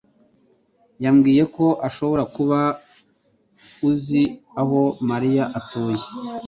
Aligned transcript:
yambwiye 1.03 1.43
ko 1.55 1.65
ushobora 1.87 2.23
kuba 2.35 2.59
uzi 3.89 4.23
aho 4.61 4.79
Mariya 5.09 5.43
atuye. 5.59 6.03